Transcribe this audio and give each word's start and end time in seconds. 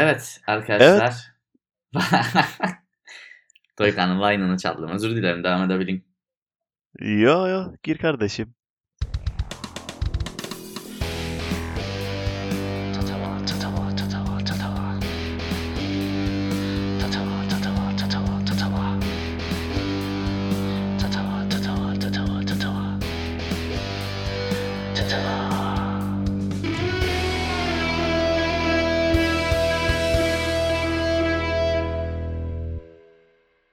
Evet 0.00 0.40
arkadaşlar. 0.46 1.32
Toykan'ın 3.76 4.20
Vine'ını 4.20 4.58
çaldım. 4.58 4.90
Özür 4.90 5.16
dilerim 5.16 5.44
devam 5.44 5.62
edebileyim. 5.62 6.04
Yo 6.98 7.46
yo 7.48 7.74
gir 7.82 7.98
kardeşim. 7.98 8.54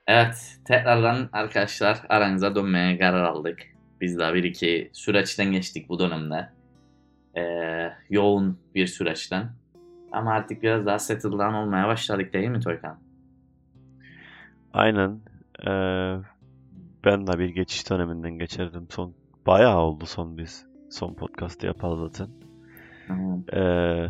Evet, 0.08 0.60
tekrardan 0.66 1.30
arkadaşlar 1.34 2.02
aranıza 2.10 2.56
dönmeye 2.56 2.98
karar 2.98 3.24
aldık. 3.24 3.60
Biz 4.02 4.20
de 4.20 4.34
bir 4.34 4.44
iki 4.44 4.90
süreçten 4.94 5.52
geçtik 5.52 5.90
bu 5.90 6.00
dönemde. 6.00 6.50
Ee, 7.38 7.94
yoğun 8.10 8.60
bir 8.76 8.88
süreçten. 8.88 9.50
Ama 10.12 10.34
artık 10.34 10.64
biraz 10.64 10.86
daha 10.86 11.00
settle 11.00 11.32
down 11.32 11.54
olmaya 11.54 11.88
başladık 11.88 12.34
değil 12.34 12.48
mi 12.48 12.60
Toykan? 12.60 13.00
Aynen. 14.74 15.20
Ee, 15.68 16.16
ben 17.06 17.28
de 17.28 17.40
bir 17.40 17.50
geçiş 17.50 17.90
döneminden 17.90 18.32
geçirdim. 18.32 18.88
Son 18.90 19.14
bayağı 19.48 19.78
oldu 19.78 20.06
son 20.06 20.38
biz 20.38 20.66
son 20.90 21.14
podcast'ı 21.14 21.66
yapalı 21.66 22.10
zaten. 22.10 22.30
Ee, 23.54 24.08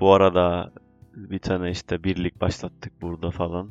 bu 0.00 0.12
arada 0.12 0.72
bir 1.14 1.38
tane 1.38 1.70
işte 1.70 2.04
birlik 2.04 2.40
başlattık 2.40 3.02
burada 3.02 3.30
falan. 3.30 3.70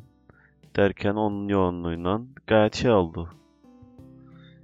Derken 0.76 1.14
onun 1.14 1.48
yoğunluğuyla 1.48 2.20
gayet 2.46 2.74
şey 2.74 2.90
oldu. 2.90 3.30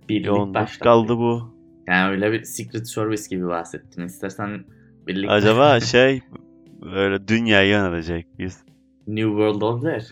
Birlik 0.09 0.27
Yoğunluk 0.27 0.55
başladı. 0.55 0.85
kaldı 0.85 1.17
bu. 1.17 1.55
Yani 1.87 2.11
öyle 2.11 2.33
bir 2.33 2.45
Secret 2.45 2.89
Service 2.89 3.23
gibi 3.31 3.47
bahsettin. 3.47 4.07
İstersen 4.07 4.65
birlik 5.07 5.31
Acaba 5.31 5.81
şey 5.81 6.21
böyle 6.83 7.29
dünyayı 7.29 7.71
yönetecek 7.71 8.27
biz. 8.39 8.65
New 9.07 9.31
World 9.31 9.63
Order, 9.63 10.07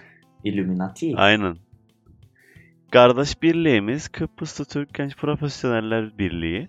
Illuminati. 0.44 1.16
Aynen. 1.16 1.56
Kardeş 2.90 3.42
birliğimiz 3.42 4.08
Kıbrıslı 4.08 4.64
Türk 4.64 4.94
Genç 4.94 5.16
Profesyoneller 5.16 6.18
Birliği. 6.18 6.68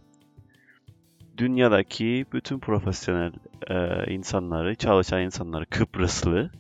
Dünyadaki 1.37 2.25
bütün 2.33 2.59
profesyonel 2.59 3.31
e, 3.69 4.05
insanları, 4.13 4.75
çalışan 4.75 5.21
insanları 5.21 5.65
Kıbrıslı 5.65 6.51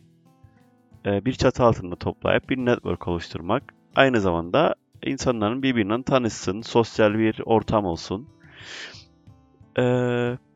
bir 1.25 1.33
çatı 1.33 1.63
altında 1.63 1.95
toplayıp 1.95 2.49
bir 2.49 2.57
network 2.57 3.07
oluşturmak. 3.07 3.63
Aynı 3.95 4.21
zamanda 4.21 4.75
insanların 5.05 5.63
birbirinden 5.63 6.03
tanışsın, 6.03 6.61
sosyal 6.61 7.13
bir 7.13 7.41
ortam 7.45 7.85
olsun. 7.85 8.29
E, 9.77 9.83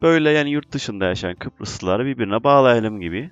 böyle 0.02 0.30
yani 0.30 0.50
yurt 0.52 0.72
dışında 0.72 1.06
yaşayan 1.06 1.36
Kıbrıslıları 1.36 2.06
birbirine 2.06 2.44
bağlayalım 2.44 3.02
gibi. 3.02 3.32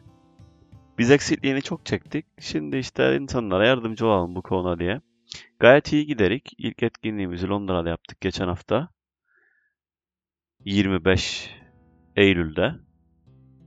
Biz 0.98 1.12
eksikliğini 1.12 1.62
çok 1.62 1.86
çektik. 1.86 2.26
Şimdi 2.40 2.78
işte 2.78 3.18
insanlara 3.18 3.66
yardımcı 3.66 4.06
olalım 4.08 4.36
bu 4.36 4.42
konuda 4.42 4.80
diye. 4.80 5.02
Gayet 5.60 5.94
iyi 5.94 6.06
giderik. 6.06 6.54
İlk 6.58 6.84
etkinliğimizi 6.84 7.48
Londra'da 7.48 7.90
yaptık 7.90 8.22
geçen 8.22 8.48
hafta. 8.48 8.90
25 10.66 11.50
Eylül'de. 12.16 12.76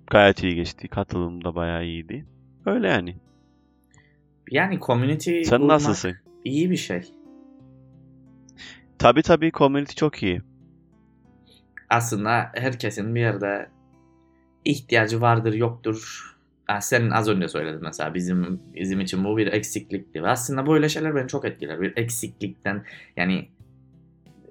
Gayet 0.07 0.43
iyi 0.43 0.55
geçti. 0.55 0.89
Katılım 0.89 1.45
da 1.45 1.55
bayağı 1.55 1.85
iyiydi. 1.85 2.27
Öyle 2.67 2.89
yani. 2.89 3.17
Yani 4.51 4.79
community 4.81 5.43
Sen 5.43 5.61
bulmak 5.61 5.75
nasılsın? 5.75 6.17
iyi 6.45 6.71
bir 6.71 6.77
şey. 6.77 7.03
Tabi 8.99 9.23
tabi 9.23 9.53
community 9.53 9.95
çok 9.95 10.23
iyi. 10.23 10.43
Aslında 11.91 12.51
herkesin 12.55 13.15
bir 13.15 13.21
yerde 13.21 13.69
ihtiyacı 14.65 15.21
vardır 15.21 15.53
yoktur. 15.53 16.31
Ha, 16.67 16.81
senin 16.81 17.11
az 17.11 17.29
önce 17.29 17.49
söyledin 17.49 17.83
mesela 17.83 18.15
bizim 18.15 18.61
bizim 18.75 19.01
için 19.01 19.25
bu 19.25 19.37
bir 19.37 19.47
eksiklikti. 19.47 20.23
Ve 20.23 20.29
aslında 20.29 20.67
böyle 20.67 20.89
şeyler 20.89 21.15
beni 21.15 21.29
çok 21.29 21.45
etkiler. 21.45 21.81
Bir 21.81 21.97
eksiklikten 21.97 22.85
yani 23.17 23.49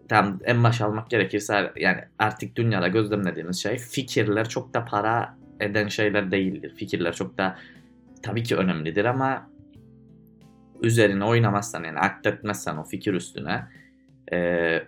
tam 0.09 0.39
en 0.43 0.63
baş 0.63 0.81
almak 0.81 1.09
gerekirse 1.09 1.71
yani 1.75 1.99
artık 2.19 2.55
dünyada 2.55 2.87
gözlemlediğimiz 2.87 3.63
şey 3.63 3.77
fikirler 3.77 4.49
çok 4.49 4.73
da 4.73 4.85
para 4.85 5.37
eden 5.59 5.87
şeyler 5.87 6.31
değildir. 6.31 6.73
Fikirler 6.75 7.13
çok 7.13 7.37
da 7.37 7.57
tabii 8.23 8.43
ki 8.43 8.55
önemlidir 8.55 9.05
ama 9.05 9.49
üzerine 10.83 11.25
oynamazsan 11.25 11.83
yani 11.83 11.99
akletmezsen 11.99 12.77
o 12.77 12.83
fikir 12.83 13.13
üstüne 13.13 13.67
e, 14.33 14.37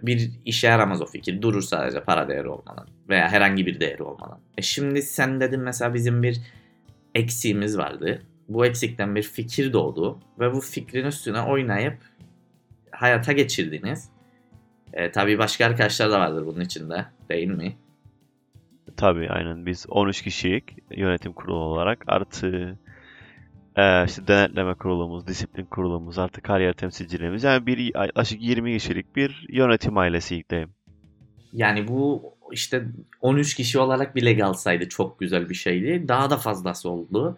bir 0.02 0.32
işe 0.46 0.68
yaramaz 0.68 1.02
o 1.02 1.06
fikir. 1.06 1.42
Durur 1.42 1.62
sadece 1.62 2.04
para 2.04 2.28
değeri 2.28 2.48
olmadan 2.48 2.88
veya 3.10 3.30
herhangi 3.30 3.66
bir 3.66 3.80
değeri 3.80 4.04
olmadan. 4.04 4.40
E 4.58 4.62
şimdi 4.62 5.02
sen 5.02 5.40
dedin 5.40 5.60
mesela 5.60 5.94
bizim 5.94 6.24
bir 6.24 6.42
eksiğimiz 7.16 7.78
vardı. 7.78 8.22
Bu 8.50 8.66
eksikten 8.66 9.16
bir 9.16 9.24
fikir 9.24 9.74
doğdu 9.74 10.20
ve 10.40 10.54
bu 10.54 10.62
fikrin 10.62 11.06
üstüne 11.06 11.42
oynayıp 11.42 11.98
hayata 12.92 13.32
geçirdiniz. 13.32 14.10
E, 14.94 15.12
tabii 15.12 15.38
başka 15.38 15.66
arkadaşlar 15.66 16.12
da 16.12 16.20
vardır 16.20 16.46
bunun 16.46 16.62
içinde 16.62 17.06
değil 17.30 17.48
mi? 17.48 17.76
Tabi 18.98 19.30
aynen 19.30 19.66
biz 19.66 19.86
13 19.90 20.22
kişilik 20.22 20.64
yönetim 20.92 21.34
kurulu 21.34 21.60
olarak 21.60 22.04
artı 22.08 22.78
e, 23.76 24.06
işte 24.06 24.28
denetleme 24.28 24.74
kurulumuz, 24.74 25.28
disiplin 25.28 25.66
kurulumuz, 25.66 26.20
artı 26.20 26.42
kariyer 26.42 26.74
temsilcilerimiz 26.74 27.44
yani 27.44 27.66
bir 27.66 27.96
yaklaşık 27.96 28.42
20 28.42 28.78
kişilik 28.78 29.16
bir 29.16 29.46
yönetim 29.50 29.98
ailesiydik 29.98 30.50
diyeyim. 30.50 30.70
Yani 31.54 31.88
bu 31.88 32.24
işte 32.52 32.86
13 33.22 33.56
kişi 33.56 33.80
olarak 33.80 34.16
bile 34.16 34.38
kalsaydı 34.38 34.90
çok 34.90 35.20
güzel 35.20 35.50
bir 35.50 35.56
şeydi. 35.56 36.08
Daha 36.08 36.30
da 36.30 36.38
fazlası 36.38 36.90
oldu. 36.90 37.38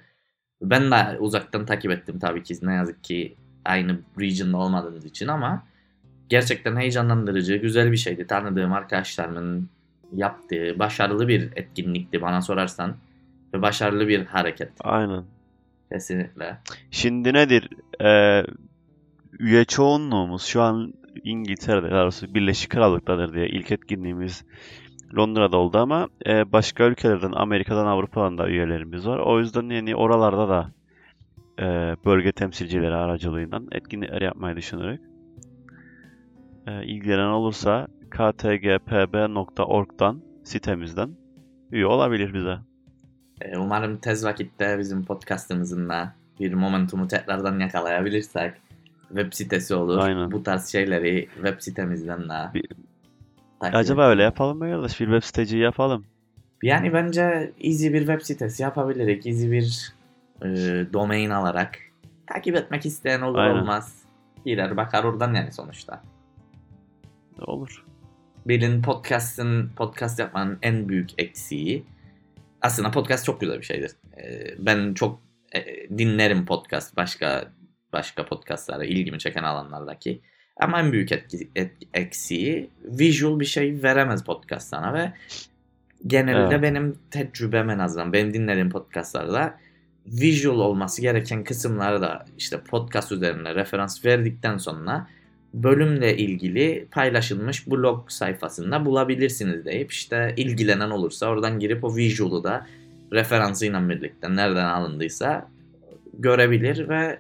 Ben 0.62 0.92
de 0.92 1.18
uzaktan 1.20 1.66
takip 1.66 1.92
ettim 1.92 2.20
tabii 2.20 2.44
ki 2.44 2.56
ne 2.62 2.74
yazık 2.74 3.04
ki 3.04 3.36
aynı 3.66 4.00
region'da 4.19 4.58
olmadığımız 4.58 5.06
için 5.06 5.28
ama 5.28 5.64
gerçekten 6.30 6.75
heyecanlandırıcı, 6.75 7.56
güzel 7.56 7.92
bir 7.92 7.98
şeydi. 7.98 8.28
Tanıdığım 8.28 8.74
arkadaşlarımın 8.74 9.69
yaptığı 10.14 10.80
başarılı 10.80 11.28
bir 11.28 11.50
etkinlikti 11.56 12.22
bana 12.22 12.42
sorarsan. 12.42 12.96
Ve 13.54 13.62
başarılı 13.62 14.08
bir 14.08 14.25
hareket 14.25 14.72
Aynen. 14.80 15.24
Kesinlikle. 15.92 16.58
Şimdi 16.92 17.34
nedir? 17.34 17.70
Ee, 18.02 18.44
üye 19.40 19.66
çoğunluğumuz 19.66 20.44
şu 20.44 20.62
an 20.62 20.94
İngiltere'de, 21.24 21.92
daha 21.92 22.02
doğrusu 22.02 22.34
Birleşik 22.34 22.72
Krallık'tadır 22.72 23.34
diye 23.34 23.48
ilk 23.48 23.72
etkinliğimiz 23.72 24.46
Londra'da 25.18 25.58
oldu 25.58 25.78
ama 25.78 26.09
e, 26.25 26.52
başka 26.52 26.84
ülkelerden, 26.84 27.31
Amerika'dan, 27.31 27.86
Avrupa'dan 27.86 28.38
da 28.38 28.50
üyelerimiz 28.50 29.08
var. 29.08 29.20
O 29.20 29.40
yüzden 29.40 29.70
yani 29.70 29.96
oralarda 29.96 30.50
da 30.50 30.72
e, 31.59 31.66
bölge 32.06 32.31
temsilcileri 32.31 32.96
aracılığıyla 32.96 33.62
etkinlikler 33.72 34.22
yapmayı 34.22 34.56
düşünerek 34.56 35.00
e, 36.68 36.86
ilgilenen 36.86 37.30
olursa 37.30 37.88
ktgpb.org'dan 38.09 40.22
sitemizden 40.44 41.09
üye 41.72 41.86
olabilir 41.86 42.34
bize. 42.34 42.58
Ee, 43.42 43.58
Umarım 43.58 43.98
tez 43.98 44.25
vakitte 44.25 44.80
bizim 44.80 45.06
podcastımızın 45.06 45.90
da 45.90 46.14
bir 46.40 46.53
momentumu 46.53 47.08
tekrardan 47.08 47.59
yakalayabilirsek 47.59 48.53
web 49.08 49.34
sitesi 49.34 49.75
olur. 49.75 49.98
Aynen. 49.98 50.31
Bu 50.31 50.44
tarz 50.44 50.68
şeyleri 50.72 51.28
web 51.36 51.59
sitemizden 51.62 52.30
de 52.30 52.34
Bir- 52.53 52.70
Acaba 53.62 54.09
öyle 54.09 54.24
yapalım 54.24 54.58
mı 54.58 54.72
kardeş? 54.72 55.00
Bir 55.00 55.06
web 55.06 55.24
siteci 55.24 55.58
yapalım. 55.58 56.06
Yani 56.64 56.94
bence 56.94 57.52
easy 57.64 57.88
bir 57.94 58.00
web 58.00 58.22
sitesi 58.22 58.64
yapabiliriz. 58.64 59.25
Easy 59.28 59.52
bir 59.52 59.94
e, 60.42 60.48
domain 60.94 61.30
alarak. 61.30 61.78
Takip 62.28 62.56
etmek 62.56 62.86
isteyen 62.86 63.22
olur 63.22 63.38
Aynen. 63.40 63.56
olmaz. 63.56 63.95
Girer 64.45 64.78
bakar 64.78 65.04
oradan 65.04 65.33
yani 65.33 65.51
sonuçta. 65.51 66.04
Olur. 67.42 67.86
Bilin 68.45 68.81
podcast'ın 68.81 69.69
podcast 69.75 70.19
yapmanın 70.19 70.57
en 70.62 70.90
büyük 70.90 71.10
eksiği 71.18 71.83
aslında 72.68 72.92
podcast 72.92 73.25
çok 73.25 73.42
güzel 73.42 73.58
bir 73.60 73.66
şeydir. 73.66 73.92
E, 74.18 74.56
ben 74.60 74.94
çok 74.94 75.22
e, 75.56 75.90
dinlerim 75.98 76.46
podcast 76.46 76.98
başka 76.98 77.52
başka 77.94 78.25
podcastlara 78.25 78.86
ilgimi 78.86 79.19
çeken 79.19 79.44
alanlardaki. 79.44 80.22
Ama 80.60 80.80
en 80.80 80.92
büyük 80.92 81.12
etki, 81.12 81.50
et- 81.56 81.78
eksiği 81.94 82.69
visual 82.84 83.40
bir 83.40 83.46
şey 83.46 83.84
veremez 83.84 84.24
podcast 84.24 84.68
sana 84.69 84.94
ve 84.94 85.14
genelde 86.08 86.54
Evet. 86.54 86.62
benim 86.62 87.00
tecrübem 87.12 87.69
en 87.69 87.80
azından 87.80 88.14
benim 88.14 88.34
dinlediğim 88.34 88.69
podcastlarda 88.69 89.58
visual 90.06 90.60
olması 90.60 91.02
gereken 91.02 91.44
kısımları 91.44 92.02
da 92.02 92.25
işte 92.38 92.60
podcast 92.62 93.12
üzerine 93.12 93.56
referans 93.56 94.06
verdikten 94.06 94.58
sonra 94.58 95.08
bölümle 95.53 96.17
ilgili 96.17 96.88
paylaşılmış 96.91 97.67
blog 97.67 98.09
sayfasında 98.09 98.85
bulabilirsiniz 98.85 99.65
deyip 99.65 99.91
işte 99.91 100.33
ilgilenen 100.38 100.89
olursa 100.89 101.27
oradan 101.27 101.59
girip 101.59 101.83
o 101.83 101.95
visual'u 101.95 102.44
da 102.44 102.67
referansıyla 103.11 103.89
birlikte 103.89 104.35
nereden 104.35 104.65
alındıysa 104.65 105.49
görebilir 106.13 106.89
ve 106.89 107.19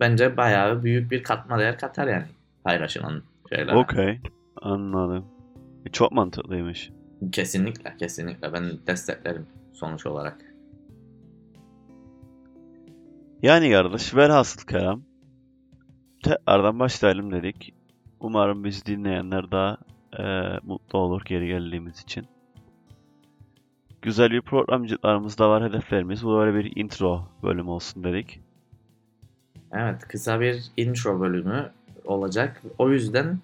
bence 0.00 0.36
bayağı 0.36 0.82
büyük 0.84 1.10
bir 1.10 1.22
katma 1.22 1.58
değer 1.58 1.78
katar 1.78 2.08
yani 2.08 2.26
paylaşılan 2.64 3.22
şeyler. 3.48 3.74
Okey. 3.74 4.20
Anladım. 4.62 5.24
E, 5.86 5.90
çok 5.90 6.12
mantıklıymış. 6.12 6.90
Kesinlikle 7.32 7.96
kesinlikle 7.98 8.52
ben 8.52 8.64
desteklerim 8.86 9.46
sonuç 9.72 10.06
olarak. 10.06 10.38
Yani 13.42 13.70
kardeş 13.70 14.14
velhasıl 14.14 14.66
kelam 14.66 15.02
tekrardan 16.28 16.78
başlayalım 16.78 17.32
dedik. 17.32 17.74
Umarım 18.20 18.64
bizi 18.64 18.86
dinleyenler 18.86 19.50
daha 19.50 19.76
e, 20.18 20.24
mutlu 20.62 20.98
olur 20.98 21.22
geri 21.24 21.46
geldiğimiz 21.46 22.00
için. 22.00 22.26
Güzel 24.02 24.30
bir 24.30 24.40
programcılarımız 24.40 25.38
da 25.38 25.50
var, 25.50 25.68
hedeflerimiz. 25.68 26.24
Bu 26.24 26.32
böyle 26.32 26.58
bir 26.58 26.76
intro 26.76 27.28
bölüm 27.42 27.68
olsun 27.68 28.04
dedik. 28.04 28.40
Evet 29.72 30.00
kısa 30.08 30.40
bir 30.40 30.64
intro 30.76 31.20
bölümü 31.20 31.70
olacak. 32.04 32.62
O 32.78 32.90
yüzden 32.90 33.38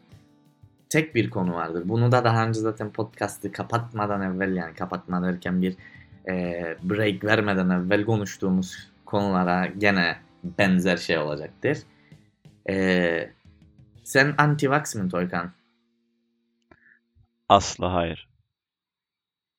tek 0.88 1.14
bir 1.14 1.30
konu 1.30 1.54
vardır. 1.54 1.82
Bunu 1.84 2.12
da 2.12 2.24
daha 2.24 2.46
önce 2.46 2.60
zaten 2.60 2.90
podcast'ı 2.90 3.52
kapatmadan 3.52 4.22
evvel 4.22 4.56
yani 4.56 4.74
kapatma 4.74 5.22
derken 5.22 5.62
bir 5.62 5.76
e, 6.28 6.76
break 6.82 7.24
vermeden 7.24 7.70
evvel 7.70 8.04
konuştuğumuz 8.04 8.90
konulara 9.04 9.66
gene 9.66 10.16
benzer 10.58 10.96
şey 10.96 11.18
olacaktır. 11.18 11.78
E, 12.68 13.30
sen 14.04 14.34
anti-vax 14.38 14.98
mı 14.98 15.10
Toykan? 15.10 15.52
Asla 17.48 17.92
hayır. 17.92 18.28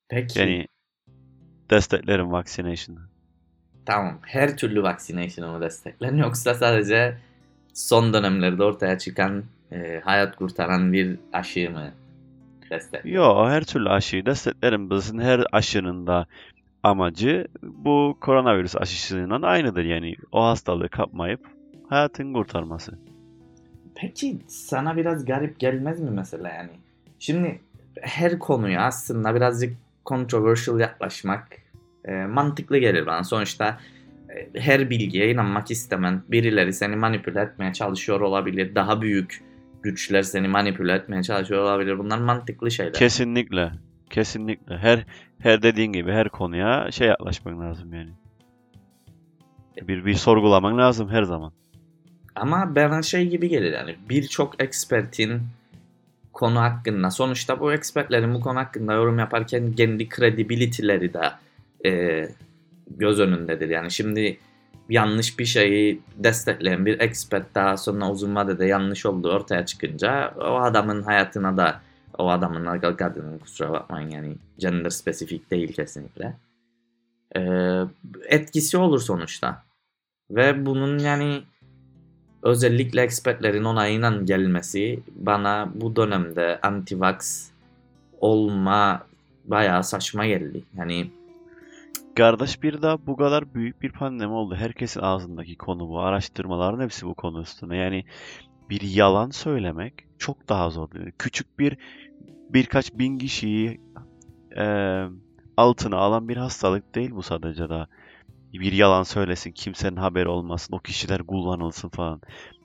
Peki. 0.09 0.39
Yani 0.39 0.67
desteklerim 1.69 2.31
vaccination'ı. 2.31 2.99
Tamam. 3.85 4.19
Her 4.25 4.57
türlü 4.57 4.83
vaccination'ı 4.83 5.61
desteklen 5.61 6.15
yoksa 6.15 6.53
sadece 6.53 7.17
son 7.73 8.13
dönemlerde 8.13 8.63
ortaya 8.63 8.97
çıkan 8.97 9.43
e, 9.71 10.01
hayat 10.03 10.35
kurtaran 10.35 10.93
bir 10.93 11.19
aşı 11.33 11.71
mı 11.71 11.93
destekler? 12.69 13.11
Yo 13.11 13.47
her 13.47 13.63
türlü 13.63 13.89
aşıyı 13.89 14.25
desteklerim. 14.25 14.89
Bizim 14.89 15.19
her 15.19 15.43
aşının 15.51 16.07
da 16.07 16.25
amacı 16.83 17.47
bu 17.63 18.17
koronavirüs 18.21 18.75
aşısıyla 18.75 19.47
aynıdır. 19.47 19.83
Yani 19.83 20.15
o 20.31 20.45
hastalığı 20.45 20.89
kapmayıp 20.89 21.54
hayatın 21.89 22.33
kurtarması. 22.33 22.99
Peki 23.95 24.37
sana 24.47 24.97
biraz 24.97 25.25
garip 25.25 25.59
gelmez 25.59 25.99
mi 25.99 26.09
mesela 26.11 26.49
yani? 26.49 26.69
Şimdi 27.19 27.61
her 28.01 28.39
konuya 28.39 28.81
aslında 28.81 29.35
birazcık 29.35 29.77
controversial 30.05 30.79
yaklaşmak 30.79 31.47
e, 32.05 32.11
mantıklı 32.11 32.77
gelir 32.77 33.05
bana. 33.05 33.23
Sonuçta 33.23 33.79
e, 34.29 34.59
her 34.59 34.89
bilgiye 34.89 35.31
inanmak 35.31 35.71
istemen, 35.71 36.21
birileri 36.27 36.73
seni 36.73 36.95
manipüle 36.95 37.41
etmeye 37.41 37.73
çalışıyor 37.73 38.21
olabilir. 38.21 38.75
Daha 38.75 39.01
büyük 39.01 39.43
güçler 39.83 40.21
seni 40.21 40.47
manipüle 40.47 40.93
etmeye 40.93 41.23
çalışıyor 41.23 41.63
olabilir. 41.63 41.99
Bunlar 41.99 42.17
mantıklı 42.17 42.71
şeyler. 42.71 42.93
Kesinlikle. 42.93 43.71
Kesinlikle. 44.09 44.77
Her 44.77 45.05
her 45.39 45.61
dediğin 45.61 45.91
gibi 45.91 46.11
her 46.11 46.29
konuya 46.29 46.91
şey 46.91 47.07
yaklaşmak 47.07 47.59
lazım 47.59 47.93
yani. 47.93 48.11
Bir 49.81 50.05
bir 50.05 50.13
sorgulaman 50.13 50.77
lazım 50.77 51.09
her 51.09 51.23
zaman. 51.23 51.53
Ama 52.35 52.75
bana 52.75 53.01
şey 53.01 53.29
gibi 53.29 53.49
gelir 53.49 53.73
yani 53.73 53.95
birçok 54.09 54.63
ekspertin 54.63 55.41
konu 56.33 56.59
hakkında 56.59 57.11
sonuçta 57.11 57.59
bu 57.59 57.73
ekspertlerin 57.73 58.33
bu 58.33 58.41
konu 58.41 58.59
hakkında 58.59 58.93
yorum 58.93 59.19
yaparken 59.19 59.73
kendi 59.73 60.09
kredibility'leri 60.09 61.13
de 61.13 61.31
e, 61.89 62.27
göz 62.87 63.19
önündedir. 63.19 63.69
Yani 63.69 63.91
şimdi 63.91 64.37
yanlış 64.89 65.39
bir 65.39 65.45
şeyi 65.45 66.01
destekleyen 66.15 66.85
bir 66.85 66.99
expert 66.99 67.55
daha 67.55 67.77
sonra 67.77 68.11
uzun 68.11 68.35
vadede 68.35 68.65
yanlış 68.65 69.05
olduğu 69.05 69.31
ortaya 69.31 69.65
çıkınca 69.65 70.33
o 70.37 70.55
adamın 70.55 71.03
hayatına 71.03 71.57
da 71.57 71.81
o 72.17 72.29
adamın 72.29 72.79
kadının 72.79 73.37
kusura 73.37 73.71
bakmayın 73.71 74.09
yani 74.09 74.35
gender 74.57 74.89
spesifik 74.89 75.51
değil 75.51 75.73
kesinlikle. 75.73 76.33
Ee, 77.35 77.81
etkisi 78.25 78.77
olur 78.77 78.99
sonuçta. 78.99 79.63
Ve 80.31 80.65
bunun 80.65 80.99
yani 80.99 81.43
özellikle 82.45 83.01
expertlerin 83.01 83.63
onayıyla 83.63 84.21
gelmesi 84.23 84.99
bana 85.15 85.69
bu 85.75 85.95
dönemde 85.95 86.59
anti-vax 86.63 87.47
olma 88.21 89.05
bayağı 89.45 89.83
saçma 89.83 90.25
geldi. 90.25 90.63
Yani 90.77 91.07
Kardeş 92.15 92.63
bir 92.63 92.81
daha 92.81 93.07
bu 93.07 93.15
kadar 93.17 93.53
büyük 93.53 93.81
bir 93.81 93.91
pandemi 93.91 94.33
oldu. 94.33 94.55
Herkesin 94.55 94.99
ağzındaki 94.99 95.55
konu 95.55 95.89
bu. 95.89 95.99
Araştırmaların 95.99 96.83
hepsi 96.83 97.05
bu 97.05 97.13
konu 97.13 97.41
üstüne. 97.41 97.77
Yani 97.77 98.05
bir 98.69 98.81
yalan 98.81 99.29
söylemek 99.29 99.93
çok 100.19 100.49
daha 100.49 100.69
zor. 100.69 100.89
Küçük 101.19 101.59
bir 101.59 101.77
birkaç 102.49 102.93
bin 102.93 103.17
kişiyi 103.17 103.81
e, 104.57 104.65
altına 105.57 105.97
alan 105.97 106.29
bir 106.29 106.37
hastalık 106.37 106.95
değil 106.95 107.11
bu 107.11 107.23
sadece 107.23 107.69
daha. 107.69 107.87
Bir 108.59 108.71
yalan 108.71 109.03
söylesin, 109.03 109.51
kimsenin 109.51 109.95
haberi 109.95 110.27
olmasın, 110.27 110.75
o 110.75 110.79
kişiler 110.79 111.23
kullanılsın 111.23 111.89
falan. 111.89 112.21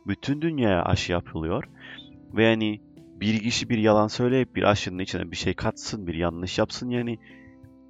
Bütün 0.07 0.43
dünyaya 0.43 0.85
aşı 0.85 1.13
yapılıyor. 1.13 1.65
Ve 2.35 2.45
yani 2.45 2.81
bir 3.21 3.41
kişi 3.41 3.69
bir 3.69 3.79
yalan 3.79 4.09
söyleyip 4.09 4.57
bir 4.57 4.63
aşının 4.63 4.99
içine 4.99 5.31
bir 5.31 5.37
şey 5.37 5.55
katsın, 5.55 6.07
bir 6.07 6.15
yanlış 6.15 6.59
yapsın 6.59 6.91
yani 6.91 7.19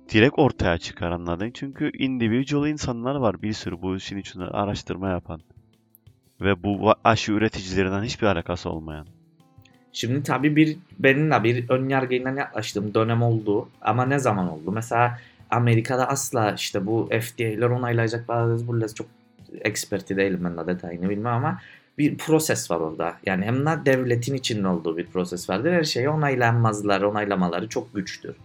direkt 0.08 0.38
ortaya 0.38 0.78
çıkar 0.78 1.10
anladın? 1.10 1.50
Çünkü 1.54 1.90
individual 1.98 2.68
insanlar 2.68 3.14
var 3.14 3.42
bir 3.42 3.52
sürü 3.52 3.82
bu 3.82 3.96
işin 3.96 4.18
içinde 4.18 4.44
araştırma 4.44 5.08
yapan. 5.08 5.40
Ve 6.40 6.62
bu 6.62 6.94
aşı 7.04 7.32
üreticilerinden 7.32 8.02
hiçbir 8.02 8.26
alakası 8.26 8.70
olmayan. 8.70 9.06
Şimdi 9.92 10.22
tabii 10.22 10.56
bir 10.56 10.76
benim 10.98 11.44
bir 11.44 11.68
ön 11.68 11.88
yargıyla 11.88 12.30
yaklaştığım 12.30 12.94
dönem 12.94 13.22
oldu. 13.22 13.68
Ama 13.80 14.06
ne 14.06 14.18
zaman 14.18 14.52
oldu? 14.52 14.72
Mesela 14.72 15.18
Amerika'da 15.50 16.08
asla 16.08 16.52
işte 16.52 16.86
bu 16.86 17.08
FDA'ler 17.20 17.70
onaylayacak 17.70 18.28
bazı 18.28 18.68
burada 18.68 18.94
çok 18.94 19.06
eksperti 19.60 20.16
değilim 20.16 20.40
ben 20.44 20.56
de 20.56 20.66
detayını 20.66 21.10
bilmem 21.10 21.32
ama 21.32 21.60
bir 21.98 22.18
proses 22.18 22.70
var 22.70 22.80
orada. 22.80 23.16
Yani 23.26 23.44
hem 23.44 23.66
de 23.66 23.70
devletin 23.84 24.34
içinde 24.34 24.68
olduğu 24.68 24.96
bir 24.96 25.06
proses 25.06 25.50
vardır. 25.50 25.72
Her 25.72 25.84
şeyi 25.84 26.08
onaylanmazlar, 26.08 27.02
onaylamaları 27.02 27.68
çok 27.68 27.94
güçtür. 27.94 28.36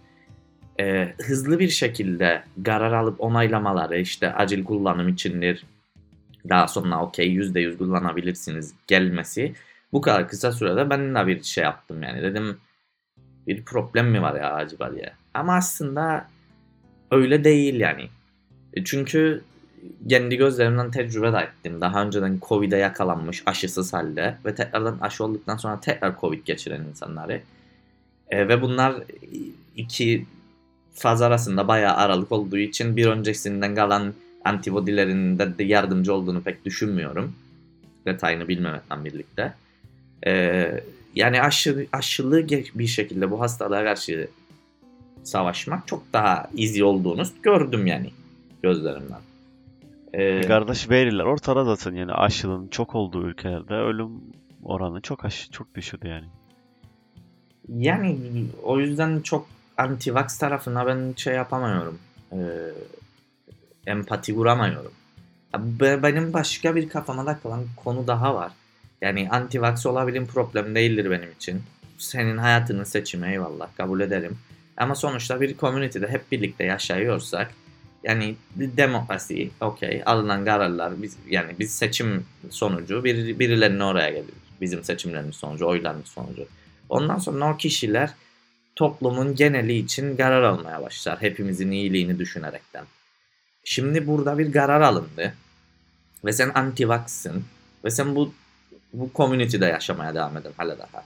Ee, 0.80 1.14
hızlı 1.22 1.58
bir 1.58 1.68
şekilde 1.68 2.42
karar 2.64 2.92
alıp 2.92 3.20
onaylamaları 3.20 4.00
işte 4.00 4.34
acil 4.34 4.64
kullanım 4.64 5.08
içindir. 5.08 5.64
Daha 6.48 6.68
sonra 6.68 7.02
okey 7.02 7.36
%100 7.36 7.78
kullanabilirsiniz 7.78 8.74
gelmesi. 8.86 9.54
Bu 9.92 10.00
kadar 10.00 10.28
kısa 10.28 10.52
sürede 10.52 10.90
ben 10.90 11.14
de 11.14 11.26
bir 11.26 11.42
şey 11.42 11.64
yaptım 11.64 12.02
yani. 12.02 12.22
Dedim 12.22 12.58
bir 13.46 13.64
problem 13.64 14.10
mi 14.10 14.22
var 14.22 14.34
ya 14.34 14.52
acaba 14.52 14.94
diye. 14.94 15.12
Ama 15.34 15.56
aslında 15.56 16.28
öyle 17.10 17.44
değil 17.44 17.80
yani. 17.80 18.08
E, 18.74 18.84
çünkü 18.84 19.42
kendi 20.08 20.36
gözlerimden 20.36 20.90
tecrübe 20.90 21.32
de 21.32 21.38
ettim. 21.38 21.80
Daha 21.80 22.04
önceden 22.04 22.38
Covid'e 22.48 22.76
yakalanmış 22.76 23.42
aşısız 23.46 23.92
halde 23.92 24.36
ve 24.44 24.54
tekrardan 24.54 24.98
aşı 25.00 25.24
olduktan 25.24 25.56
sonra 25.56 25.80
tekrar 25.80 26.20
Covid 26.20 26.46
geçiren 26.46 26.80
insanları. 26.80 27.40
E, 28.30 28.48
ve 28.48 28.62
bunlar 28.62 28.94
iki 29.76 30.26
faz 30.94 31.22
arasında 31.22 31.68
bayağı 31.68 31.96
aralık 31.96 32.32
olduğu 32.32 32.58
için 32.58 32.96
bir 32.96 33.06
öncesinden 33.06 33.74
kalan 33.74 34.14
antibodilerin 34.44 35.38
de 35.38 35.64
yardımcı 35.64 36.14
olduğunu 36.14 36.42
pek 36.42 36.64
düşünmüyorum. 36.64 37.34
Detayını 38.06 38.48
bilmemekle 38.48 39.04
birlikte. 39.04 39.52
Ee, 40.26 40.80
yani 41.14 41.42
aşı, 41.42 41.86
aşılı 41.92 42.48
bir 42.74 42.86
şekilde 42.86 43.30
bu 43.30 43.40
hastalığa 43.40 43.84
karşı 43.84 44.28
savaşmak 45.26 45.86
çok 45.88 46.12
daha 46.12 46.50
easy 46.58 46.82
olduğunu 46.82 47.22
gördüm 47.42 47.86
yani 47.86 48.10
gözlerimden. 48.62 49.20
Ee, 50.14 50.40
Kardeş 50.40 50.90
veriler 50.90 51.24
ortada 51.24 51.64
zaten 51.64 51.96
yani 51.96 52.12
aşının 52.12 52.68
çok 52.68 52.94
olduğu 52.94 53.26
ülkelerde 53.28 53.74
ölüm 53.74 54.10
oranı 54.62 55.00
çok 55.00 55.24
aşı 55.24 55.50
çok 55.50 55.74
düşürdü 55.74 56.08
yani. 56.08 56.26
Yani 57.68 58.18
o 58.62 58.80
yüzden 58.80 59.20
çok 59.20 59.46
anti-vax 59.78 60.40
tarafına 60.40 60.86
ben 60.86 61.14
şey 61.16 61.34
yapamıyorum. 61.34 61.98
E, 62.32 62.38
empati 63.86 64.34
kuramıyorum. 64.34 64.92
Benim 65.80 66.32
başka 66.32 66.76
bir 66.76 66.88
kafama 66.88 67.24
takılan 67.24 67.64
konu 67.76 68.06
daha 68.06 68.34
var. 68.34 68.52
Yani 69.00 69.28
anti-vax 69.30 69.88
olabilin 69.88 70.26
problem 70.26 70.74
değildir 70.74 71.10
benim 71.10 71.32
için. 71.32 71.62
Senin 71.98 72.38
hayatının 72.38 72.84
seçimi 72.84 73.28
eyvallah 73.28 73.68
kabul 73.76 74.00
ederim. 74.00 74.38
Ama 74.76 74.94
sonuçta 74.94 75.40
bir 75.40 75.56
community'de 75.56 76.08
hep 76.08 76.32
birlikte 76.32 76.64
yaşıyorsak 76.64 77.50
yani 78.04 78.36
demokrasi 78.56 79.50
okey 79.60 80.02
alınan 80.06 80.44
kararlar 80.44 81.02
biz 81.02 81.16
yani 81.28 81.52
biz 81.58 81.74
seçim 81.74 82.24
sonucu 82.50 83.04
bir, 83.04 83.38
birilerine 83.38 83.84
oraya 83.84 84.10
gelir. 84.10 84.34
Bizim 84.60 84.84
seçimlerimiz 84.84 85.36
sonucu, 85.36 85.66
oylarımız 85.66 86.08
sonucu. 86.08 86.46
Ondan 86.88 87.18
sonra 87.18 87.52
o 87.52 87.56
kişiler 87.56 88.10
toplumun 88.76 89.34
geneli 89.34 89.78
için 89.78 90.16
karar 90.16 90.42
almaya 90.42 90.82
başlar. 90.82 91.22
Hepimizin 91.22 91.70
iyiliğini 91.70 92.18
düşünerekten. 92.18 92.84
Şimdi 93.64 94.06
burada 94.06 94.38
bir 94.38 94.52
karar 94.52 94.80
alındı. 94.80 95.34
Ve 96.24 96.32
sen 96.32 96.48
anti-vax'sın. 96.48 97.44
Ve 97.84 97.90
sen 97.90 98.14
bu 98.14 98.34
bu 98.92 99.10
community'de 99.14 99.66
yaşamaya 99.66 100.14
devam 100.14 100.36
edin 100.36 100.52
hala 100.56 100.78
daha. 100.78 101.04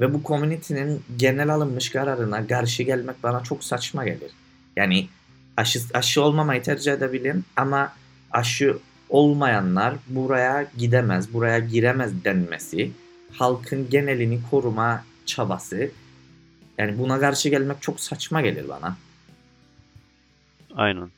Ve 0.00 0.14
bu 0.14 0.22
community'nin 0.24 1.02
genel 1.16 1.48
alınmış 1.48 1.90
kararına 1.90 2.46
karşı 2.46 2.82
gelmek 2.82 3.22
bana 3.22 3.42
çok 3.42 3.64
saçma 3.64 4.04
gelir. 4.04 4.30
Yani 4.76 5.08
aşı, 5.56 5.80
aşı 5.94 6.22
olmamayı 6.22 6.62
tercih 6.62 6.92
edebilirim 6.92 7.44
ama 7.56 7.92
aşı 8.30 8.78
olmayanlar 9.08 9.94
buraya 10.08 10.66
gidemez, 10.78 11.32
buraya 11.32 11.58
giremez 11.58 12.24
denmesi, 12.24 12.90
halkın 13.32 13.90
genelini 13.90 14.40
koruma 14.50 15.04
çabası. 15.26 15.90
Yani 16.78 16.98
buna 16.98 17.20
karşı 17.20 17.48
gelmek 17.48 17.82
çok 17.82 18.00
saçma 18.00 18.40
gelir 18.40 18.68
bana. 18.68 18.96
Aynen. 20.76 21.08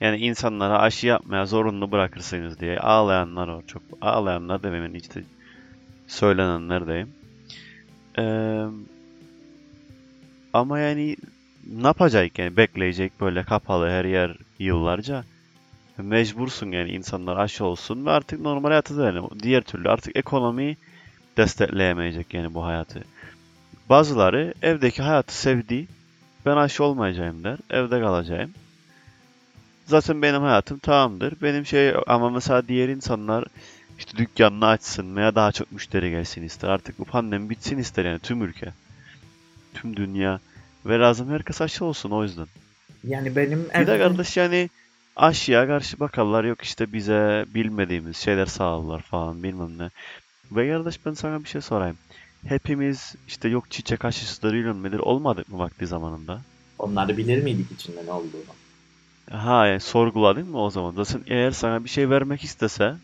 Yani 0.00 0.16
insanlara 0.16 0.78
aşı 0.78 1.06
yapmaya 1.06 1.46
zorunlu 1.46 1.92
bırakırsınız 1.92 2.60
diye 2.60 2.78
ağlayanlar 2.78 3.48
var. 3.48 3.64
Çok 3.66 3.82
ağlayanlar 4.00 4.62
dememin 4.62 4.94
işte 4.94 5.22
söylenenler 6.06 6.86
diyeyim. 6.86 7.23
Ee, 8.18 8.64
ama 10.52 10.78
yani 10.78 11.16
ne 11.72 11.86
yapacak 11.86 12.38
yani 12.38 12.56
bekleyecek 12.56 13.20
böyle 13.20 13.42
kapalı 13.42 13.88
her 13.88 14.04
yer 14.04 14.36
yıllarca. 14.58 15.24
Mecbursun 15.98 16.72
yani 16.72 16.90
insanlar 16.90 17.36
aşı 17.36 17.64
olsun 17.64 18.06
ve 18.06 18.10
artık 18.10 18.40
normal 18.40 18.68
hayatı 18.68 19.02
yani 19.02 19.28
diğer 19.42 19.62
türlü 19.62 19.88
artık 19.88 20.16
ekonomi 20.16 20.76
destekleyemeyecek 21.36 22.34
yani 22.34 22.54
bu 22.54 22.64
hayatı. 22.64 23.04
Bazıları 23.88 24.54
evdeki 24.62 25.02
hayatı 25.02 25.34
sevdi. 25.34 25.86
Ben 26.46 26.56
aşı 26.56 26.84
olmayacağım 26.84 27.44
der. 27.44 27.58
Evde 27.70 28.00
kalacağım. 28.00 28.50
Zaten 29.86 30.22
benim 30.22 30.42
hayatım 30.42 30.78
tamamdır. 30.78 31.34
Benim 31.42 31.66
şey 31.66 31.94
ama 32.06 32.30
mesela 32.30 32.68
diğer 32.68 32.88
insanlar 32.88 33.44
işte 33.98 34.18
dükkanını 34.18 34.66
açsın 34.66 35.16
veya 35.16 35.34
daha 35.34 35.52
çok 35.52 35.72
müşteri 35.72 36.10
gelsin 36.10 36.42
ister. 36.42 36.68
Artık 36.68 36.98
bu 36.98 37.04
pandemi 37.04 37.50
bitsin 37.50 37.78
ister 37.78 38.04
yani 38.04 38.18
tüm 38.18 38.42
ülke. 38.42 38.72
Tüm 39.74 39.96
dünya. 39.96 40.40
Ve 40.86 40.98
lazım 40.98 41.30
herkes 41.30 41.60
aşı 41.60 41.84
olsun 41.84 42.10
o 42.10 42.22
yüzden. 42.22 42.46
Yani 43.04 43.36
benim 43.36 43.66
Bir 43.80 43.86
de 43.86 43.98
kardeş 43.98 44.36
yani 44.36 44.70
aşıya 45.16 45.66
karşı 45.66 46.00
bakarlar 46.00 46.44
yok 46.44 46.62
işte 46.62 46.92
bize 46.92 47.44
bilmediğimiz 47.54 48.16
şeyler 48.16 48.46
sağlarlar 48.46 49.00
falan 49.00 49.42
bilmem 49.42 49.78
ne. 49.78 49.90
Ve 50.52 50.70
kardeş 50.72 51.06
ben 51.06 51.12
sana 51.12 51.44
bir 51.44 51.48
şey 51.48 51.60
sorayım. 51.60 51.96
Hepimiz 52.46 53.14
işte 53.28 53.48
yok 53.48 53.70
çiçek 53.70 54.04
aşısıdır 54.04 54.54
nedir 54.54 54.98
olmadık 54.98 55.48
mı 55.48 55.58
vakti 55.58 55.86
zamanında? 55.86 56.40
Onları 56.78 57.16
bilir 57.16 57.42
miydik 57.42 57.72
içinde 57.72 58.06
ne 58.06 58.12
olduğunu? 58.12 58.42
Ha 59.30 59.66
yani 59.66 59.80
sorguladın 59.80 60.48
mı 60.48 60.62
o 60.62 60.70
zaman? 60.70 61.04
Zaten 61.04 61.22
eğer 61.26 61.50
sana 61.50 61.84
bir 61.84 61.88
şey 61.88 62.10
vermek 62.10 62.44
istese 62.44 62.94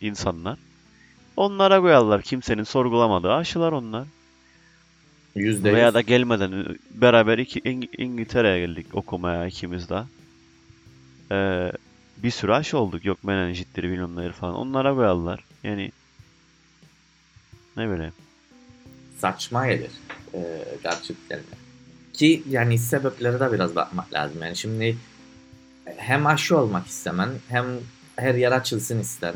insanlar 0.00 0.58
onlara 1.36 1.80
koyarlar. 1.80 2.22
Kimsenin 2.22 2.62
sorgulamadığı 2.62 3.32
aşılar 3.32 3.72
onlar. 3.72 4.06
Yüzde 5.34 5.72
Veya 5.72 5.94
da 5.94 6.00
gelmeden 6.00 6.76
beraber 6.90 7.38
iki, 7.38 7.60
İng- 7.60 7.88
İngiltere'ye 7.98 8.66
geldik 8.66 8.86
okumaya 8.92 9.46
ikimiz 9.46 9.88
de. 9.90 10.02
Ee, 11.32 11.72
bir 12.16 12.30
sürü 12.30 12.52
aşı 12.52 12.78
olduk. 12.78 13.04
Yok 13.04 13.24
menenjitleri 13.24 13.90
bilmem 13.90 14.16
neleri 14.16 14.32
falan. 14.32 14.54
Onlara 14.54 14.94
koyarlar. 14.94 15.44
Yani 15.64 15.92
ne 17.76 17.90
bileyim. 17.90 18.12
saçma 19.18 19.66
gelir 19.66 19.90
e, 20.34 20.64
gerçekten. 20.82 21.40
Ki 22.12 22.42
yani 22.50 22.78
sebeplere 22.78 23.40
de 23.40 23.52
biraz 23.52 23.76
bakmak 23.76 24.12
lazım. 24.12 24.42
Yani 24.42 24.56
şimdi 24.56 24.96
hem 25.96 26.26
aşı 26.26 26.58
olmak 26.58 26.86
istemen 26.86 27.28
hem 27.48 27.66
her 28.16 28.34
yer 28.34 28.52
açılsın 28.52 28.98
isten. 28.98 29.34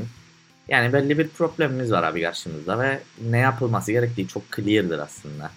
Yani 0.69 0.93
belli 0.93 1.19
bir 1.19 1.29
problemimiz 1.29 1.93
var 1.93 2.03
abi 2.03 2.23
karşımızda 2.23 2.79
ve 2.79 3.01
ne 3.31 3.39
yapılması 3.39 3.93
gerektiği 3.93 4.29
çok 4.29 4.43
clear'dır 4.57 4.99
aslında. 4.99 5.51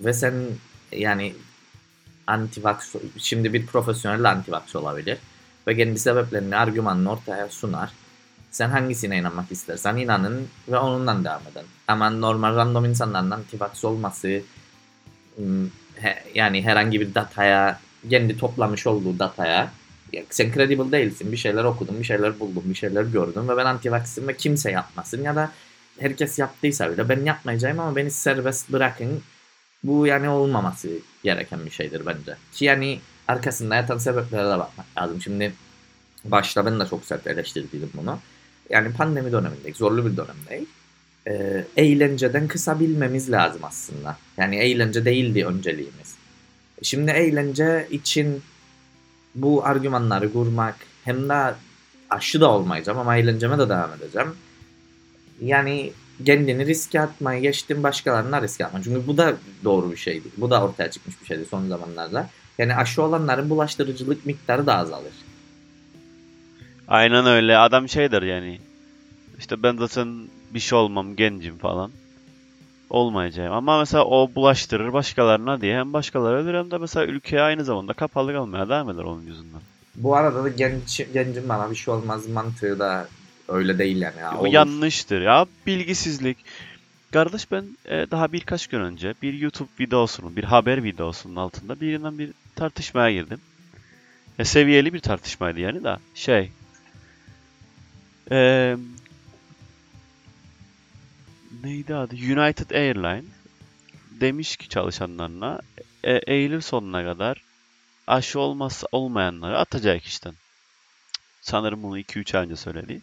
Ve 0.00 0.12
sen 0.12 0.34
yani 0.92 1.34
antivax 2.26 2.94
şimdi 3.18 3.52
bir 3.52 3.66
profesyonel 3.66 4.30
antivax 4.30 4.76
olabilir 4.76 5.18
ve 5.66 5.76
kendi 5.76 5.98
sebeplerini 5.98 6.56
argümanını 6.56 7.12
ortaya 7.12 7.48
sunar. 7.48 7.90
Sen 8.50 8.68
hangisine 8.68 9.18
inanmak 9.18 9.52
istersen 9.52 9.96
inanın 9.96 10.48
ve 10.68 10.78
onunla 10.78 11.24
devam 11.24 11.42
edin. 11.52 11.66
Ama 11.88 12.10
normal 12.10 12.56
random 12.56 12.84
insanların 12.84 13.30
antivax 13.30 13.84
olması 13.84 14.42
he- 15.94 16.24
yani 16.34 16.62
herhangi 16.62 17.00
bir 17.00 17.14
dataya 17.14 17.80
kendi 18.10 18.38
toplamış 18.38 18.86
olduğu 18.86 19.18
dataya 19.18 19.70
ya 20.12 20.22
sen 20.30 20.52
credible 20.52 20.92
değilsin. 20.92 21.32
Bir 21.32 21.36
şeyler 21.36 21.64
okudun, 21.64 21.98
bir 21.98 22.04
şeyler 22.04 22.40
buldun, 22.40 22.62
bir 22.66 22.74
şeyler 22.74 23.02
gördün 23.02 23.48
ve 23.48 23.56
ben 23.56 23.64
antivax'im 23.64 24.28
ve 24.28 24.36
kimse 24.36 24.70
yapmasın 24.70 25.22
ya 25.22 25.36
da 25.36 25.52
herkes 25.98 26.38
yaptıysa 26.38 26.92
bile 26.92 27.08
ben 27.08 27.24
yapmayacağım 27.24 27.80
ama 27.80 27.96
beni 27.96 28.10
serbest 28.10 28.72
bırakın. 28.72 29.22
Bu 29.84 30.06
yani 30.06 30.28
olmaması 30.28 30.88
gereken 31.24 31.66
bir 31.66 31.70
şeydir 31.70 32.06
bence. 32.06 32.36
Ki 32.52 32.64
yani 32.64 33.00
arkasında 33.28 33.76
yatan 33.76 33.98
sebeplere 33.98 34.44
de 34.44 34.58
bakmak 34.58 34.86
lazım. 34.98 35.22
Şimdi 35.22 35.52
başta 36.24 36.66
ben 36.66 36.80
de 36.80 36.86
çok 36.86 37.04
sert 37.04 37.26
eleştirdiydim 37.26 37.90
bunu. 37.94 38.18
Yani 38.70 38.92
pandemi 38.92 39.32
dönemindeyiz. 39.32 39.76
Zorlu 39.76 40.06
bir 40.06 40.16
dönemdeyiz. 40.16 40.68
Ee, 41.26 41.64
eğlenceden 41.76 42.48
kısabilmemiz 42.48 43.30
lazım 43.30 43.60
aslında. 43.64 44.16
Yani 44.36 44.56
eğlence 44.56 45.04
değildi 45.04 45.46
önceliğimiz. 45.46 46.14
Şimdi 46.82 47.10
eğlence 47.10 47.88
için 47.90 48.42
bu 49.34 49.66
argümanları 49.66 50.32
kurmak 50.32 50.76
hem 51.04 51.28
de 51.28 51.54
aşı 52.10 52.40
da 52.40 52.50
olmayacağım 52.50 52.98
ama 52.98 53.16
eğlenceme 53.16 53.58
de 53.58 53.68
devam 53.68 53.90
edeceğim. 53.92 54.34
Yani 55.40 55.92
kendini 56.26 56.66
riske 56.66 57.00
atmayı 57.00 57.42
geçtim 57.42 57.82
başkalarına 57.82 58.42
riske 58.42 58.66
atma. 58.66 58.82
Çünkü 58.82 59.06
bu 59.06 59.16
da 59.16 59.34
doğru 59.64 59.90
bir 59.90 59.96
şeydi. 59.96 60.28
Bu 60.36 60.50
da 60.50 60.62
ortaya 60.64 60.90
çıkmış 60.90 61.20
bir 61.20 61.26
şeydi 61.26 61.44
son 61.50 61.68
zamanlarda. 61.68 62.30
Yani 62.58 62.76
aşı 62.76 63.02
olanların 63.02 63.50
bulaştırıcılık 63.50 64.26
miktarı 64.26 64.66
da 64.66 64.76
azalır. 64.76 65.12
Aynen 66.88 67.26
öyle. 67.26 67.58
Adam 67.58 67.88
şeydir 67.88 68.22
yani. 68.22 68.58
İşte 69.38 69.62
ben 69.62 69.76
zaten 69.76 70.28
bir 70.54 70.60
şey 70.60 70.78
olmam 70.78 71.16
gencim 71.16 71.58
falan. 71.58 71.90
Olmayacağım. 72.90 73.52
Ama 73.52 73.78
mesela 73.78 74.04
o 74.04 74.34
bulaştırır 74.34 74.92
başkalarına 74.92 75.60
diye 75.60 75.78
hem 75.78 75.92
başkaları 75.92 76.36
ölür 76.36 76.54
hem 76.54 76.70
de 76.70 76.78
mesela 76.78 77.06
ülkeye 77.06 77.42
aynı 77.42 77.64
zamanda 77.64 77.92
kapalı 77.92 78.32
kalmaya 78.32 78.68
devam 78.68 78.90
eder 78.90 79.02
onun 79.02 79.22
yüzünden. 79.22 79.60
Bu 79.94 80.16
arada 80.16 80.44
da 80.44 80.48
genç, 80.48 81.02
gencim 81.14 81.48
bana 81.48 81.70
bir 81.70 81.76
şey 81.76 81.94
olmaz 81.94 82.28
mantığı 82.28 82.78
da 82.78 83.08
öyle 83.48 83.78
değil 83.78 84.00
yani. 84.00 84.20
Ya, 84.20 84.38
olur. 84.38 84.48
yanlıştır 84.52 85.22
ya. 85.22 85.46
Bilgisizlik. 85.66 86.38
Kardeş 87.12 87.50
ben 87.50 87.64
e, 87.84 88.06
daha 88.10 88.32
birkaç 88.32 88.66
gün 88.66 88.80
önce 88.80 89.14
bir 89.22 89.34
YouTube 89.34 89.68
videosunun, 89.80 90.36
bir 90.36 90.44
haber 90.44 90.84
videosunun 90.84 91.36
altında 91.36 91.80
birinden 91.80 92.18
bir 92.18 92.30
tartışmaya 92.56 93.12
girdim. 93.12 93.40
E, 94.38 94.44
seviyeli 94.44 94.94
bir 94.94 95.00
tartışmaydı 95.00 95.60
yani 95.60 95.84
da 95.84 95.98
şey. 96.14 96.50
E, 98.30 98.76
neydi 101.62 101.94
adı? 101.94 102.14
United 102.14 102.70
Airlines 102.70 103.24
demiş 104.20 104.56
ki 104.56 104.68
çalışanlarına 104.68 105.60
e, 106.04 106.20
Eylül 106.26 106.60
sonuna 106.60 107.04
kadar 107.04 107.42
aşı 108.06 108.40
olmazsa 108.40 108.86
olmayanları 108.92 109.58
atacak 109.58 110.04
işten. 110.04 110.34
Sanırım 111.40 111.82
bunu 111.82 111.98
2-3 111.98 112.38
ay 112.38 112.44
önce 112.44 112.56
söyledi. 112.56 113.00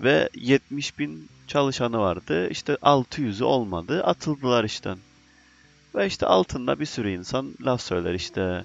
Ve 0.00 0.28
70 0.34 0.98
bin 0.98 1.28
çalışanı 1.46 1.98
vardı. 1.98 2.48
İşte 2.50 2.72
600'ü 2.72 3.44
olmadı. 3.44 4.04
Atıldılar 4.04 4.64
işten. 4.64 4.98
Ve 5.94 6.06
işte 6.06 6.26
altında 6.26 6.80
bir 6.80 6.86
sürü 6.86 7.10
insan 7.10 7.54
laf 7.60 7.82
söyler 7.82 8.14
işte. 8.14 8.64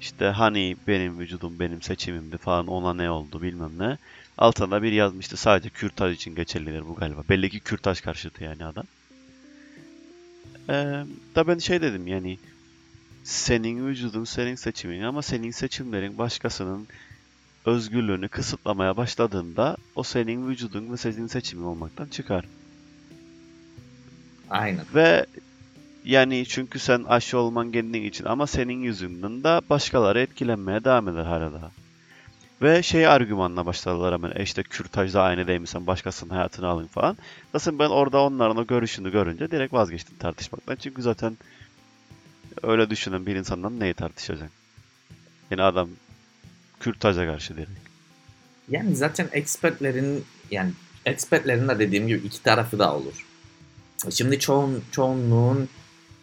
İşte 0.00 0.26
hani 0.26 0.76
benim 0.86 1.18
vücudum 1.18 1.58
benim 1.58 1.82
seçimimdi 1.82 2.38
falan 2.38 2.66
ona 2.66 2.94
ne 2.94 3.10
oldu 3.10 3.42
bilmem 3.42 3.78
ne. 3.78 3.98
Altında 4.38 4.82
bir 4.82 4.92
yazmıştı 4.92 5.36
sadece 5.36 5.68
kürtaj 5.68 6.16
için 6.16 6.34
geçerlidir 6.34 6.88
bu 6.88 6.94
galiba. 6.94 7.22
Belli 7.28 7.50
ki 7.50 7.60
kürtaj 7.60 8.00
karşıtı 8.00 8.44
yani 8.44 8.64
adam. 8.64 8.84
Ee, 10.68 11.04
da 11.34 11.46
ben 11.46 11.58
şey 11.58 11.82
dedim 11.82 12.06
yani 12.06 12.38
senin 13.24 13.86
vücudun 13.86 14.24
senin 14.24 14.54
seçimin 14.54 15.02
ama 15.02 15.22
senin 15.22 15.50
seçimlerin 15.50 16.18
başkasının 16.18 16.86
özgürlüğünü 17.66 18.28
kısıtlamaya 18.28 18.96
başladığında 18.96 19.76
o 19.94 20.02
senin 20.02 20.48
vücudun 20.48 20.92
ve 20.92 20.96
senin 20.96 21.26
seçimin 21.26 21.64
olmaktan 21.64 22.06
çıkar. 22.06 22.44
Aynen. 24.50 24.84
Ve 24.94 25.26
yani 26.04 26.44
çünkü 26.48 26.78
sen 26.78 27.04
aşı 27.04 27.38
olman 27.38 27.72
kendin 27.72 28.02
için 28.02 28.24
ama 28.24 28.46
senin 28.46 28.82
yüzünden 28.82 29.44
de 29.44 29.60
başkaları 29.70 30.20
etkilenmeye 30.20 30.84
devam 30.84 31.08
eder 31.08 31.24
hala 31.24 31.52
daha. 31.52 31.70
Ve 32.62 32.82
şey 32.82 33.06
argümanla 33.06 33.66
başladılar 33.66 34.14
hemen 34.14 34.32
e 34.36 34.42
işte 34.42 34.62
kürtajda 34.62 35.22
aynı 35.22 35.46
değil 35.46 35.60
mi 35.60 35.66
sen 35.66 35.86
başkasının 35.86 36.30
hayatını 36.30 36.66
alın 36.66 36.86
falan. 36.86 37.16
Zaten 37.52 37.78
ben 37.78 37.88
orada 37.88 38.22
onların 38.22 38.56
o 38.56 38.66
görüşünü 38.66 39.12
görünce 39.12 39.50
direkt 39.50 39.72
vazgeçtim 39.72 40.16
tartışmaktan. 40.18 40.76
Çünkü 40.76 41.02
zaten 41.02 41.38
öyle 42.62 42.90
düşünen 42.90 43.26
bir 43.26 43.36
insandan 43.36 43.80
neyi 43.80 43.94
tartışacaksın? 43.94 44.50
Yani 45.50 45.62
adam 45.62 45.88
kürtaja 46.80 47.26
karşı 47.26 47.56
direkt. 47.56 47.70
Yani 48.68 48.96
zaten 48.96 49.28
expertlerin 49.32 50.24
yani 50.50 50.70
expertlerin 51.06 51.68
de 51.68 51.78
dediğim 51.78 52.08
gibi 52.08 52.26
iki 52.26 52.42
tarafı 52.42 52.78
da 52.78 52.94
olur. 52.94 53.26
Şimdi 54.10 54.38
çoğun, 54.38 54.84
çoğunluğun 54.92 55.68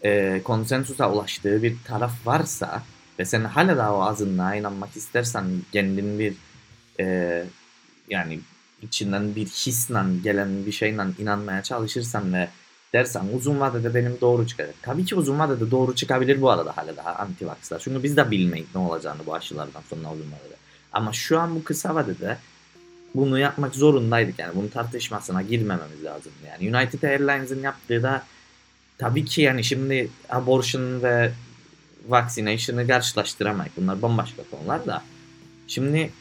e, 0.04 0.42
konsensusa 0.44 1.12
ulaştığı 1.12 1.64
bir 1.64 1.76
taraf 1.88 2.28
varsa 2.28 2.84
ve 3.20 3.26
sen 3.26 3.44
hala 3.44 3.78
da 3.78 3.94
o 3.94 4.02
azınlığa 4.02 4.56
inanmak 4.56 4.96
istersen 4.96 5.46
kendin 5.72 6.20
bir 6.20 6.34
e, 7.00 7.44
yani 8.10 8.40
içinden 8.82 9.36
bir 9.36 9.46
hisle 9.46 10.00
gelen 10.24 10.66
bir 10.66 10.72
şeyle 10.72 11.04
inanmaya 11.20 11.64
çalışırsan 11.64 12.34
ve 12.34 12.50
dersen 12.94 13.26
uzun 13.34 13.60
vadede 13.60 13.96
benim 13.96 14.18
doğru 14.22 14.48
çıkacak. 14.48 14.76
Tabii 14.82 15.06
ki 15.06 15.16
uzun 15.16 15.40
vadede 15.40 15.72
doğru 15.72 15.96
çıkabilir 15.96 16.42
bu 16.42 16.50
arada 16.50 16.78
hala 16.78 16.98
daha 16.98 17.16
antivakslar. 17.16 17.80
Çünkü 17.80 18.04
biz 18.04 18.18
de 18.18 18.32
bilmeyiz 18.32 18.68
ne 18.76 18.82
olacağını 18.82 19.26
bu 19.26 19.36
aşılardan 19.36 19.82
sonra 19.90 20.14
uzun 20.14 20.32
vadede. 20.32 20.56
Ama 20.94 21.14
şu 21.14 21.40
an 21.40 21.56
bu 21.56 21.64
kısa 21.64 21.96
vadede 21.96 22.38
bunu 23.16 23.40
yapmak 23.40 23.76
zorundaydık 23.76 24.40
yani 24.40 24.56
bunun 24.56 24.68
tartışmasına 24.68 25.42
girmememiz 25.42 26.04
lazım. 26.04 26.32
Yani 26.48 26.78
United 26.78 27.04
Airlines'ın 27.04 27.62
yaptığı 27.62 28.04
da 28.04 28.24
tabii 28.98 29.26
ki 29.26 29.42
yani 29.42 29.64
şimdi 29.64 30.10
abortion 30.30 31.04
ve 31.04 31.32
vaccination'ı 32.12 32.88
karşılaştıramayız. 32.88 33.74
Bunlar 33.78 34.02
bambaşka 34.02 34.44
konular 34.52 34.86
da. 34.86 35.04
Şimdi 35.68 36.12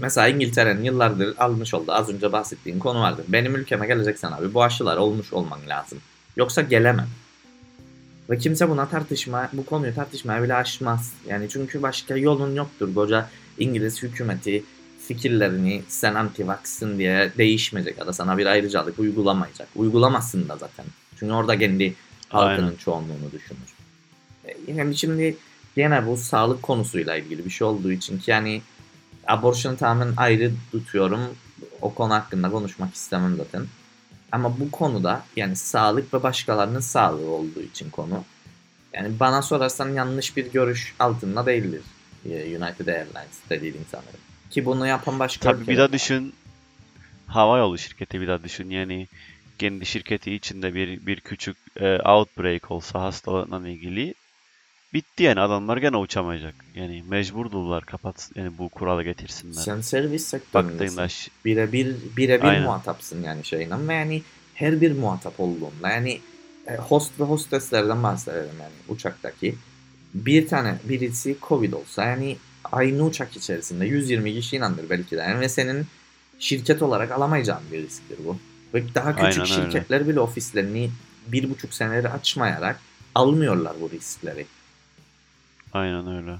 mesela 0.00 0.28
İngiltere'nin 0.28 0.84
yıllardır 0.84 1.36
almış 1.38 1.74
olduğu 1.74 1.92
az 1.92 2.08
önce 2.08 2.32
bahsettiğim 2.32 2.78
konu 2.78 3.00
vardır. 3.00 3.24
Benim 3.28 3.56
ülkeme 3.56 3.86
geleceksen 3.86 4.32
abi 4.32 4.54
bu 4.54 4.62
aşılar 4.62 4.96
olmuş 4.96 5.32
olman 5.32 5.60
lazım. 5.68 5.98
Yoksa 6.36 6.62
gelemem. 6.62 7.08
Ve 8.30 8.38
kimse 8.38 8.70
buna 8.70 8.88
tartışma, 8.88 9.50
bu 9.52 9.66
konuyu 9.66 9.94
tartışmaya 9.94 10.42
bile 10.42 10.54
açmaz. 10.54 11.12
Yani 11.28 11.48
çünkü 11.48 11.82
başka 11.82 12.16
yolun 12.16 12.54
yoktur. 12.54 12.94
Koca 12.94 13.28
İngiliz 13.58 14.02
hükümeti 14.02 14.64
fikirlerini 15.08 15.82
sen 15.88 16.14
antivaksın 16.14 16.98
diye 16.98 17.32
değişmeyecek 17.38 17.98
ya 17.98 18.06
da 18.06 18.12
sana 18.12 18.38
bir 18.38 18.46
ayrıcalık 18.46 18.98
uygulamayacak. 18.98 19.68
Uygulamasın 19.76 20.48
da 20.48 20.56
zaten. 20.56 20.86
Çünkü 21.18 21.32
orada 21.32 21.58
kendi 21.58 21.94
halkının 22.28 22.66
Aynen. 22.66 22.76
çoğunluğunu 22.76 23.32
düşünür. 23.32 23.75
E, 24.46 24.72
Yani 24.72 24.96
şimdi 24.96 25.36
gene 25.76 26.06
bu 26.06 26.16
sağlık 26.16 26.62
konusuyla 26.62 27.16
ilgili 27.16 27.44
bir 27.44 27.50
şey 27.50 27.66
olduğu 27.66 27.92
için 27.92 28.18
ki 28.18 28.30
yani 28.30 28.62
abortion'ı 29.26 29.76
tamamen 29.76 30.14
ayrı 30.16 30.52
tutuyorum. 30.72 31.20
O 31.82 31.94
konu 31.94 32.14
hakkında 32.14 32.50
konuşmak 32.50 32.94
istemem 32.94 33.36
zaten. 33.36 33.66
Ama 34.32 34.60
bu 34.60 34.70
konuda 34.70 35.24
yani 35.36 35.56
sağlık 35.56 36.14
ve 36.14 36.22
başkalarının 36.22 36.80
sağlığı 36.80 37.30
olduğu 37.30 37.62
için 37.62 37.90
konu. 37.90 38.24
Yani 38.92 39.20
bana 39.20 39.42
sorarsan 39.42 39.88
yanlış 39.88 40.36
bir 40.36 40.52
görüş 40.52 40.94
altında 40.98 41.46
değildir 41.46 41.82
e, 42.24 42.56
United 42.58 42.86
Airlines 42.86 43.38
dediğin 43.50 43.74
insanların. 43.74 44.20
Ki 44.50 44.64
bunu 44.64 44.86
yapan 44.86 45.18
başka 45.18 45.52
Tabii 45.52 45.66
bir 45.66 45.76
daha 45.76 45.84
var. 45.84 45.92
düşün. 45.92 46.34
Hava 47.26 47.58
yolu 47.58 47.78
şirketi 47.78 48.20
bir 48.20 48.28
daha 48.28 48.44
düşün. 48.44 48.70
Yani 48.70 49.08
kendi 49.58 49.86
şirketi 49.86 50.34
içinde 50.34 50.74
bir 50.74 51.06
bir 51.06 51.20
küçük 51.20 51.56
e, 51.76 51.98
outbreak 51.98 52.70
olsa 52.70 53.02
hastalıkla 53.02 53.68
ilgili 53.68 54.14
bitti 54.92 55.22
yani 55.22 55.40
adamlar 55.40 55.76
gene 55.76 55.96
uçamayacak. 55.96 56.54
Yani 56.74 57.04
mecburdular 57.08 57.84
kapat 57.84 58.30
yani 58.34 58.58
bu 58.58 58.68
kuralı 58.68 59.02
getirsinler. 59.02 59.62
Sen 59.62 59.80
servis 59.80 60.26
sektöründesin. 60.26 61.32
birebir 61.44 61.96
birebir 62.16 62.44
Aynen. 62.44 62.62
muhatapsın 62.62 63.22
yani 63.22 63.44
şeyle 63.44 63.88
ve 63.88 63.94
yani 63.94 64.22
her 64.54 64.80
bir 64.80 64.98
muhatap 64.98 65.40
olduğunda 65.40 65.88
yani 65.88 66.20
e, 66.66 66.76
host 66.76 67.20
ve 67.20 67.24
hosteslerden 67.24 68.02
bahsedelim 68.02 68.56
yani 68.60 68.72
uçaktaki 68.88 69.54
bir 70.14 70.48
tane 70.48 70.78
birisi 70.84 71.36
covid 71.48 71.72
olsa 71.72 72.04
yani 72.04 72.36
aynı 72.72 73.04
uçak 73.04 73.36
içerisinde 73.36 73.86
120 73.86 74.34
kişi 74.34 74.56
inandır 74.56 74.90
belki 74.90 75.16
de 75.16 75.20
yani 75.20 75.40
ve 75.40 75.48
senin 75.48 75.86
şirket 76.38 76.82
olarak 76.82 77.10
alamayacağın 77.10 77.62
bir 77.72 77.82
risktir 77.82 78.18
bu. 78.24 78.36
Ve 78.74 78.94
daha 78.94 79.16
küçük 79.16 79.24
Aynen 79.24 79.40
öyle. 79.40 79.70
şirketler 79.70 80.08
bile 80.08 80.20
ofislerini 80.20 80.90
bir 81.26 81.50
buçuk 81.50 81.74
seneleri 81.74 82.08
açmayarak 82.08 82.80
almıyorlar 83.14 83.76
bu 83.80 83.90
riskleri. 83.90 84.46
Aynen 85.76 86.16
öyle. 86.16 86.36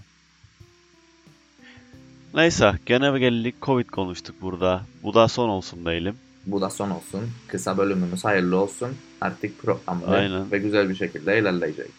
Neyse 2.34 2.72
gene 2.86 3.18
geldik 3.18 3.54
Covid 3.62 3.88
konuştuk 3.88 4.36
burada. 4.42 4.82
Bu 5.02 5.14
da 5.14 5.28
son 5.28 5.48
olsun 5.48 5.84
diyelim. 5.84 6.16
Bu 6.46 6.60
da 6.60 6.70
son 6.70 6.90
olsun. 6.90 7.30
Kısa 7.48 7.78
bölümümüz 7.78 8.24
hayırlı 8.24 8.56
olsun. 8.56 8.96
Artık 9.20 9.62
programlı 9.62 10.16
Aynen. 10.16 10.50
ve 10.50 10.58
güzel 10.58 10.88
bir 10.88 10.94
şekilde 10.94 11.38
ilerleyecek. 11.38 11.90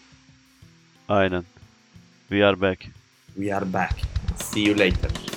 Aynen. 1.08 1.44
We 2.28 2.46
are 2.46 2.60
back. 2.60 2.84
We 3.34 3.54
are 3.54 3.72
back. 3.72 3.94
See 4.36 4.60
you 4.60 4.78
later. 4.78 5.27